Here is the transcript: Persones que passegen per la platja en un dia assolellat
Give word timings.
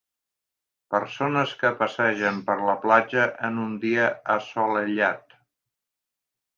Persones 0.95 1.53
que 1.59 1.71
passegen 1.83 2.41
per 2.49 2.57
la 2.71 2.77
platja 2.87 3.29
en 3.51 3.63
un 3.69 3.79
dia 3.87 4.11
assolellat 4.41 5.41